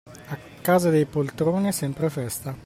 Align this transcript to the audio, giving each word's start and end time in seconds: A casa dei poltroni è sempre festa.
A 0.09 0.35
casa 0.63 0.89
dei 0.89 1.05
poltroni 1.05 1.67
è 1.67 1.71
sempre 1.71 2.09
festa. 2.09 2.57